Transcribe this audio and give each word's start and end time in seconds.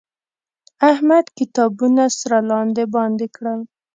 احمد 0.91 1.25
کتابونه 1.37 2.03
سره 2.19 2.37
لاندې 2.49 2.83
باندې 2.95 3.25
کړل. 3.35 3.59